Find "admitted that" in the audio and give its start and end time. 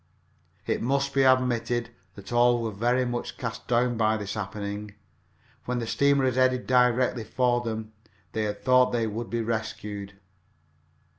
1.21-2.33